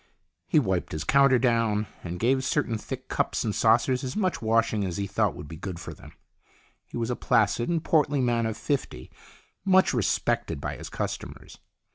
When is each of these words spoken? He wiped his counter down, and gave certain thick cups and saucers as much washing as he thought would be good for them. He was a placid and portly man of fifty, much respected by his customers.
He 0.47 0.57
wiped 0.57 0.93
his 0.93 1.03
counter 1.03 1.37
down, 1.37 1.85
and 2.03 2.19
gave 2.19 2.43
certain 2.43 2.75
thick 2.75 3.07
cups 3.07 3.43
and 3.43 3.53
saucers 3.53 4.03
as 4.03 4.15
much 4.15 4.41
washing 4.41 4.83
as 4.83 4.97
he 4.97 5.05
thought 5.05 5.35
would 5.35 5.47
be 5.47 5.57
good 5.57 5.79
for 5.79 5.93
them. 5.93 6.13
He 6.87 6.97
was 6.97 7.11
a 7.11 7.15
placid 7.15 7.69
and 7.69 7.83
portly 7.83 8.19
man 8.19 8.47
of 8.47 8.57
fifty, 8.57 9.11
much 9.63 9.93
respected 9.93 10.59
by 10.59 10.75
his 10.75 10.89
customers. 10.89 11.59